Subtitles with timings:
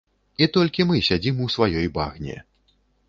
[0.45, 2.35] І толькі мы сядзім у сваёй багне.